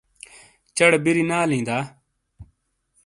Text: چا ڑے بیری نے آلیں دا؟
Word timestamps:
چا 0.75 0.85
ڑے 0.91 0.97
بیری 1.03 1.23
نے 1.29 1.35
آلیں 1.41 1.63
دا؟ 1.67 1.77